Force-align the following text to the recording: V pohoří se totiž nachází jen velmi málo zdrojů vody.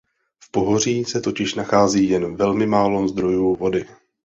V 0.43 0.51
pohoří 0.51 1.05
se 1.05 1.21
totiž 1.21 1.55
nachází 1.55 2.09
jen 2.09 2.35
velmi 2.35 2.65
málo 2.65 3.07
zdrojů 3.07 3.55
vody. 3.55 3.85